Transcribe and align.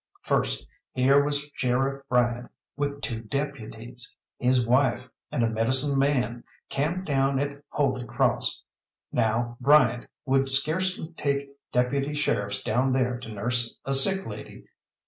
First, 0.23 0.65
here 0.93 1.23
was 1.23 1.51
Sheriff 1.53 2.01
Bryant 2.09 2.49
with 2.75 3.01
two 3.03 3.21
deputies, 3.21 4.17
his 4.39 4.67
wife, 4.67 5.07
and 5.31 5.43
a 5.43 5.47
medicine 5.47 5.99
man, 5.99 6.43
camped 6.69 7.05
down 7.05 7.37
at 7.39 7.61
Holy 7.69 8.03
Cross. 8.07 8.63
Now 9.11 9.57
Bryant 9.59 10.07
would 10.25 10.49
scarcely 10.49 11.09
take 11.17 11.51
deputy 11.71 12.15
sheriffs 12.15 12.63
down 12.63 12.93
there 12.93 13.19
to 13.19 13.29
nurse 13.31 13.77
a 13.85 13.93
sick 13.93 14.25
lady. 14.25 14.65